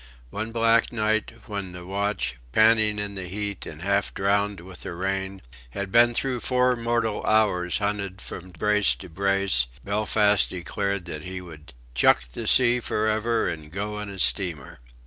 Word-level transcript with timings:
One 0.31 0.51
black 0.51 0.91
night, 0.91 1.31
when 1.45 1.73
the 1.73 1.85
watch, 1.85 2.37
panting 2.51 2.97
in 2.97 3.13
the 3.13 3.27
heat 3.27 3.67
and 3.67 3.83
half 3.83 4.11
drowned 4.15 4.59
with 4.59 4.81
the 4.81 4.95
rain, 4.95 5.43
had 5.77 5.91
been 5.91 6.15
through 6.15 6.39
four 6.39 6.75
mortal 6.75 7.23
hours 7.23 7.77
hunted 7.77 8.19
from 8.19 8.49
brace 8.49 8.95
to 8.95 9.09
brace, 9.09 9.67
Belfast 9.83 10.49
declared 10.49 11.05
that 11.05 11.23
he 11.25 11.39
would 11.39 11.75
"chuck 11.93 12.23
the 12.33 12.47
sea 12.47 12.79
for 12.79 13.05
ever 13.05 13.47
and 13.47 13.71
go 13.71 13.99
in 13.99 14.09
a 14.09 14.17
steamer." 14.17 14.79